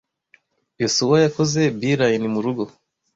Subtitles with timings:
[0.81, 2.63] Yosuwa yakoze beeline murugo.